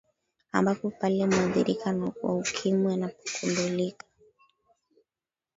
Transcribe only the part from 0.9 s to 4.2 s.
pale mwadhirika wa ukimwi anapokundulika